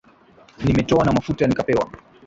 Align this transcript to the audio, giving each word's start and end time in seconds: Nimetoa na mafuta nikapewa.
Nimetoa 0.63 1.05
na 1.05 1.11
mafuta 1.11 1.47
nikapewa. 1.47 1.89